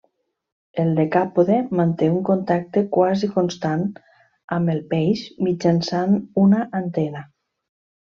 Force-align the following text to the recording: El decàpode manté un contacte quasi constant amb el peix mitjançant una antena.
El 0.83 0.87
decàpode 0.99 1.57
manté 1.81 2.07
un 2.15 2.23
contacte 2.31 2.83
quasi 2.97 3.31
constant 3.37 3.85
amb 4.59 4.75
el 4.77 4.83
peix 4.97 5.25
mitjançant 5.51 6.21
una 6.49 6.67
antena. 6.85 7.27